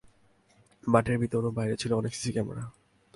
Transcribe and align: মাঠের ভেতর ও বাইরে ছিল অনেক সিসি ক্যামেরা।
মাঠের 0.83 1.17
ভেতর 1.17 1.41
ও 1.45 1.51
বাইরে 1.51 1.75
ছিল 1.77 1.91
অনেক 1.93 2.11
সিসি 2.15 2.31
ক্যামেরা। 2.31 2.63